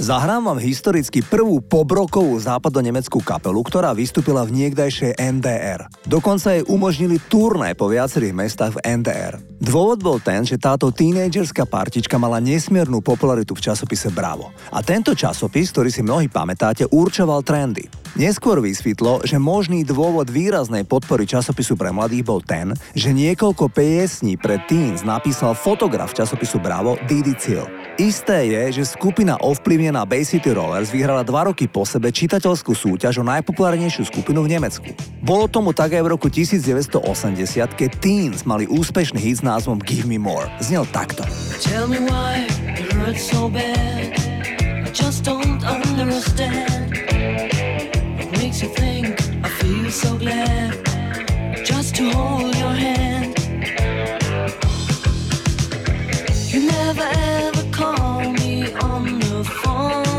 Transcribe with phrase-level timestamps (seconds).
[0.00, 5.92] Zahrám vám historicky prvú pobrokovú západonemeckú kapelu, ktorá vystúpila v niekdajšej NDR.
[6.08, 9.36] Dokonca jej umožnili turné po viacerých mestách v NDR.
[9.60, 14.48] Dôvod bol ten, že táto tínejdžerská partička mala nesmiernu popularitu v časopise Bravo.
[14.72, 17.84] A tento časopis, ktorý si mnohí pamätáte, určoval trendy.
[18.16, 24.40] Neskôr vysvetlo, že možný dôvod výraznej podpory časopisu pre mladých bol ten, že niekoľko piesní
[24.40, 27.79] pre teens napísal fotograf časopisu Bravo Didi Cil.
[27.98, 33.18] Isté je, že skupina ovplyvnená Bay City Rollers vyhrala dva roky po sebe čitateľskú súťaž
[33.18, 34.92] o najpopulárnejšiu skupinu v Nemecku.
[35.24, 37.00] Bolo tomu tak aj v roku 1980,
[37.74, 40.46] keď teens mali úspešný hit s názvom Give Me More.
[40.62, 41.26] Znel takto.
[41.58, 42.46] Tell me why
[42.78, 44.14] it hurts so bad.
[44.60, 46.80] I just don't understand.
[48.50, 50.74] makes you think I feel so glad
[51.64, 53.38] just to hold your hand.
[56.52, 60.09] You never ever call me on the phone.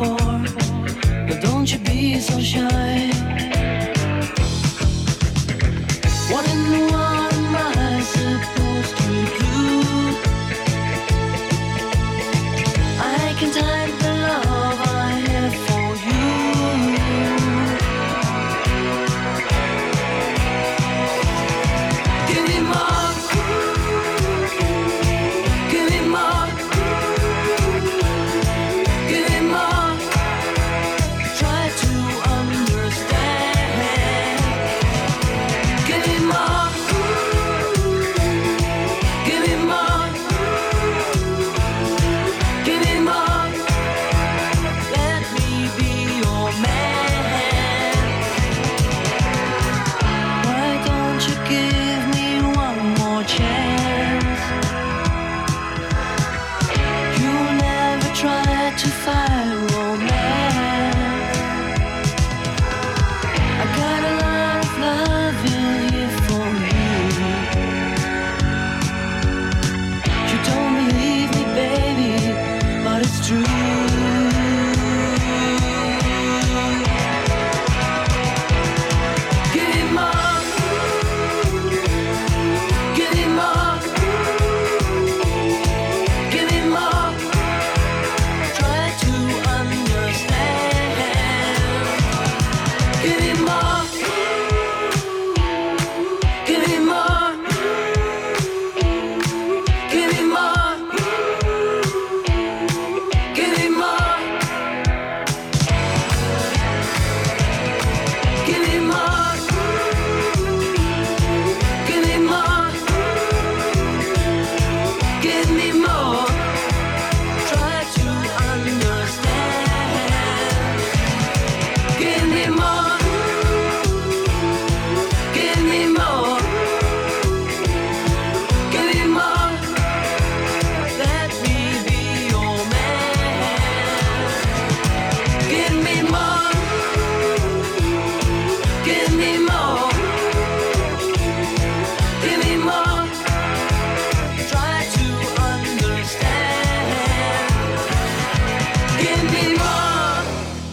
[0.00, 0.69] For.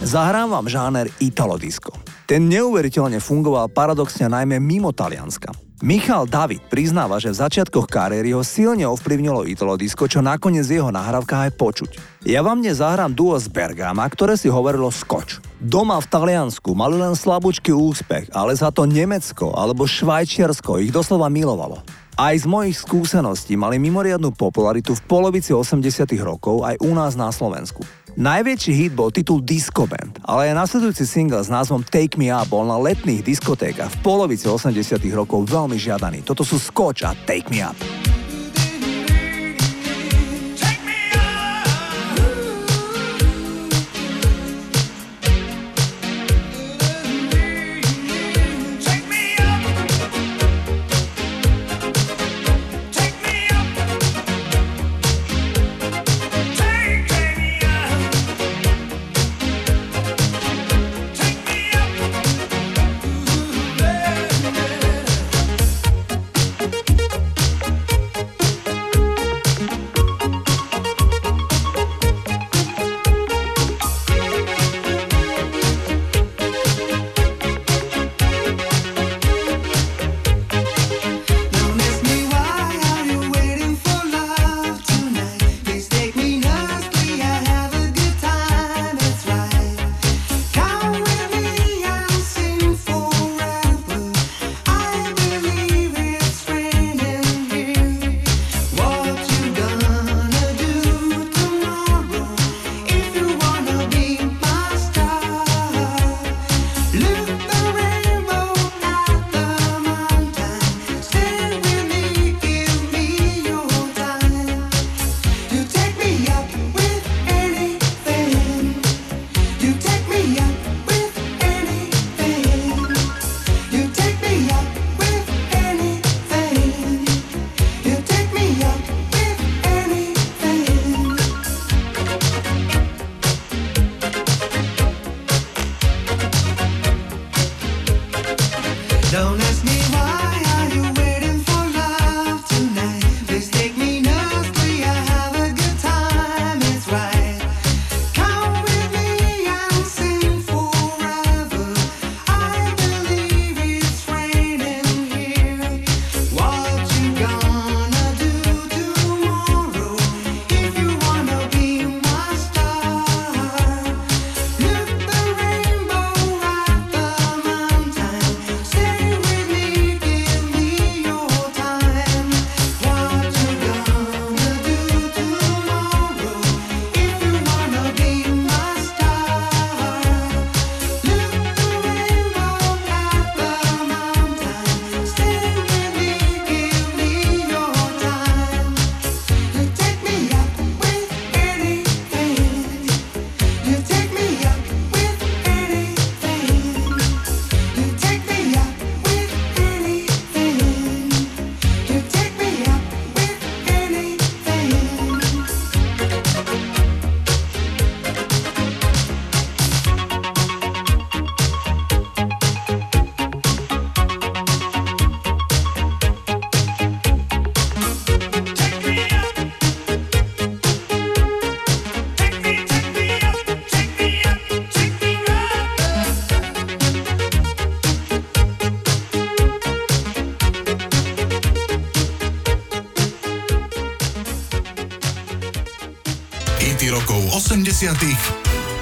[0.08, 1.92] Zahrám vám žáner Italo Disco.
[2.24, 5.52] Ten neuveriteľne fungoval paradoxne najmä mimo Talianska.
[5.84, 10.88] Michal David priznáva, že v začiatkoch kariéry ho silne ovplyvnilo Italo Disco, čo nakoniec jeho
[10.88, 11.90] nahrávkach aj počuť.
[12.24, 15.44] Ja vám dnes zahrám duo z Bergama, ktoré si hovorilo Skoč.
[15.60, 21.28] Doma v Taliansku mali len slabúčky úspech, ale za to Nemecko alebo Švajčiarsko ich doslova
[21.28, 21.84] milovalo.
[22.16, 25.84] Aj z mojich skúseností mali mimoriadnú popularitu v polovici 80
[26.24, 27.84] rokov aj u nás na Slovensku.
[28.18, 32.50] Najväčší hit bol titul Disco Band, ale aj nasledujúci single s názvom Take Me Up
[32.50, 34.74] bol na letných diskotékach v polovici 80
[35.14, 36.26] rokov veľmi žiadaný.
[36.26, 37.78] Toto sú Scotch a Take Me Up.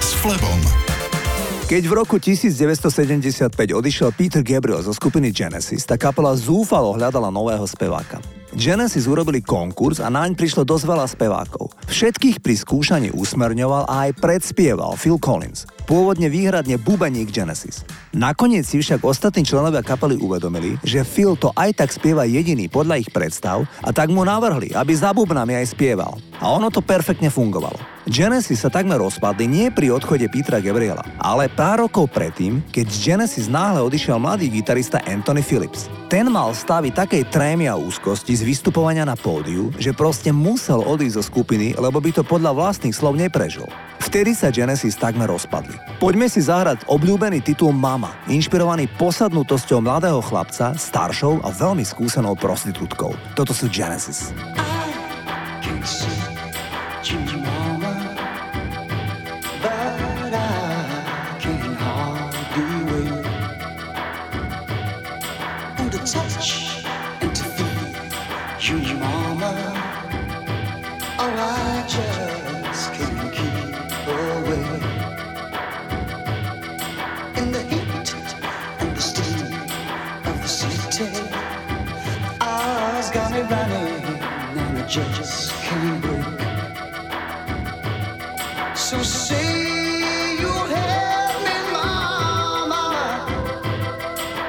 [0.05, 0.61] S Flebom.
[1.65, 7.65] Keď v roku 1975 odišiel Peter Gabriel zo skupiny Genesis, tá kapela zúfalo hľadala nového
[7.65, 8.21] speváka.
[8.53, 11.73] Genesis urobili konkurs a naň prišlo dosť veľa spevákov.
[11.87, 17.87] Všetkých pri skúšaní usmerňoval a aj predspieval Phil Collins, pôvodne výhradne bubeník Genesis.
[18.11, 22.99] Nakoniec si však ostatní členovia kapely uvedomili, že Phil to aj tak spieva jediný podľa
[22.99, 26.19] ich predstav a tak mu navrhli, aby za bubnami aj spieval.
[26.43, 27.79] A ono to perfektne fungovalo.
[28.07, 32.97] Genesis sa takmer rozpadli nie pri odchode Petra Gabriela, ale pár rokov predtým, keď z
[33.03, 35.91] Genesis náhle odišiel mladý gitarista Anthony Phillips.
[36.07, 41.19] Ten mal stavy takej trémy a úzkosti z vystupovania na pódiu, že proste musel odísť
[41.19, 43.69] zo skupiny, lebo by to podľa vlastných slov neprežil.
[44.01, 45.77] Vtedy sa Genesis takmer rozpadli.
[46.01, 53.13] Poďme si zahrať obľúbený titul Mama, inšpirovaný posadnutosťou mladého chlapca, staršou a veľmi skúsenou prostitútkou.
[53.35, 54.33] Toto sú Genesis.
[55.87, 56.36] touch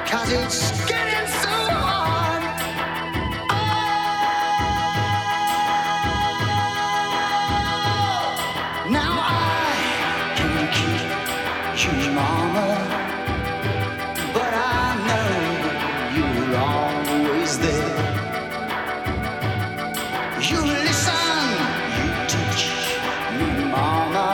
[0.09, 2.43] Cause it's getting so hard.
[3.51, 3.65] Oh,
[8.89, 9.75] now I
[10.35, 11.03] can keep
[11.83, 12.69] you, mama.
[14.33, 15.29] But I know
[16.17, 17.99] you're always there.
[20.41, 21.45] You listen,
[21.97, 22.63] you teach
[23.37, 24.29] me, mama.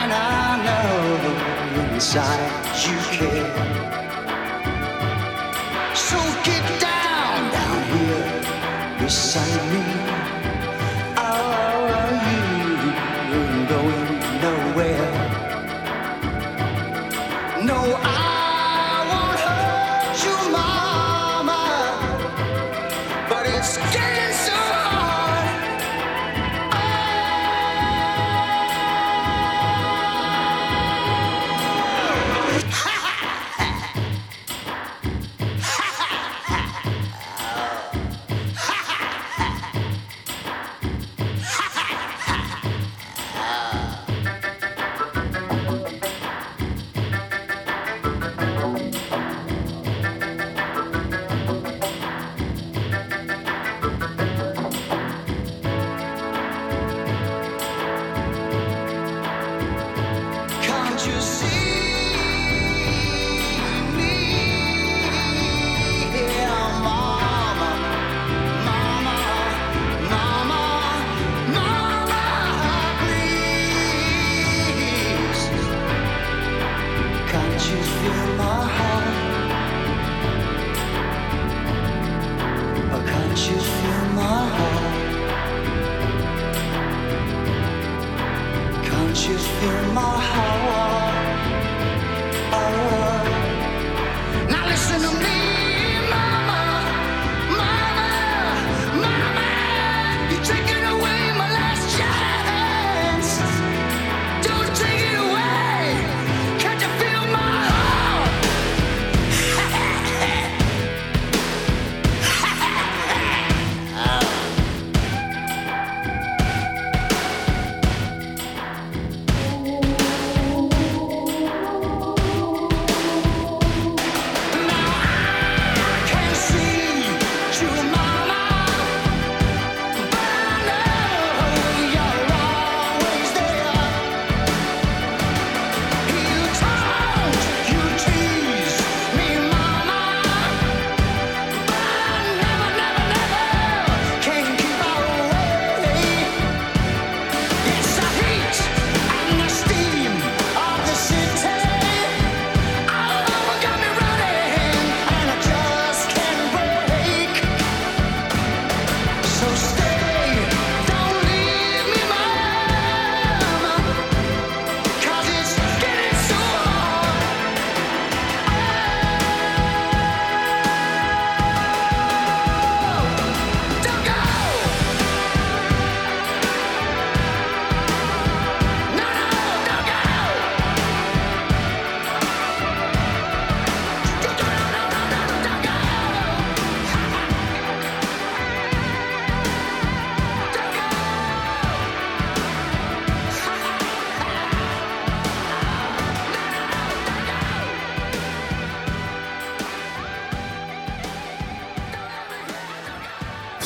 [0.00, 0.18] And I
[0.64, 2.50] know inside
[2.84, 3.79] you care.
[9.00, 10.39] beside me.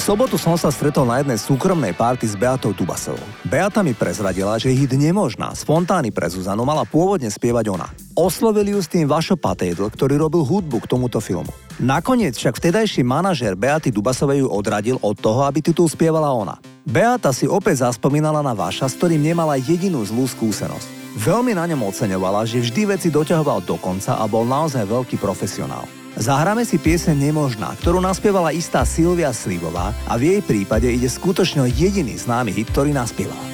[0.05, 3.25] Sobotu som sa stretol na jednej súkromnej párty s Beatou Dubasovou.
[3.49, 7.89] Beata mi prezradila, že hit Nemožná, spontánny pre Zuzanu, mala pôvodne spievať ona.
[8.13, 11.49] Oslovili ju s tým Vašo Patejdl, ktorý robil hudbu k tomuto filmu.
[11.81, 16.61] Nakoniec však vtedajší manažer Beaty Dubasovej ju odradil od toho, aby titul spievala ona.
[16.85, 21.17] Beata si opäť zaspomínala na Vaša, s ktorým nemala jedinú zlú skúsenosť.
[21.17, 26.04] Veľmi na ňom oceňovala, že vždy veci doťahoval do konca a bol naozaj veľký profesionál.
[26.15, 31.67] Zahráme si pieseň Nemožná, ktorú naspievala istá Silvia Slivová a v jej prípade ide skutočne
[31.67, 33.54] jediný známy hit, ktorý naspievala.